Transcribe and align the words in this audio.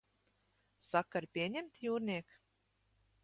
Sakari 0.85 1.29
pieņemti, 1.37 1.85
jūrniek? 1.89 2.39